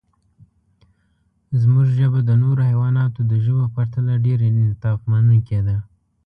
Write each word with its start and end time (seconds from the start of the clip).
زموږ 1.61 1.87
ژبه 1.97 2.19
د 2.25 2.31
نورو 2.41 2.61
حیواناتو 2.69 3.19
د 3.31 3.33
ژبو 3.43 3.63
په 3.67 3.71
پرتله 3.75 4.13
ډېر 4.25 4.39
انعطافمنونکې 4.49 5.59
ده. 5.67 5.77